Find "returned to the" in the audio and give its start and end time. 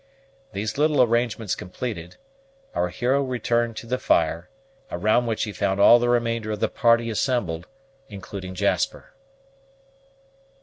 3.21-3.99